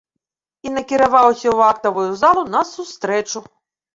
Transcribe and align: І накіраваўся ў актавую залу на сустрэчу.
І 0.67 0.71
накіраваўся 0.77 1.45
ў 1.57 1.67
актавую 1.73 2.07
залу 2.23 2.41
на 2.55 2.61
сустрэчу. 2.73 3.39